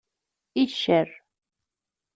[0.63, 1.09] Iccer.